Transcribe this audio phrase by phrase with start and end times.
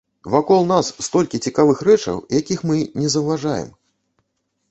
[0.35, 3.69] Вакол нас столькі цікавых рэчаў, якіх мы не заўважаем!